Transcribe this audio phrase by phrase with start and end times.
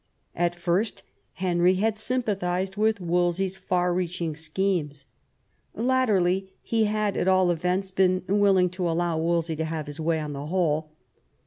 [0.35, 1.03] At first
[1.33, 5.05] Henry had sympathised with Wolsey 's far reaching schemes.
[5.75, 10.05] Latterly he had at all events been willing to allow Wolsey to have his own
[10.07, 10.89] way on the whole.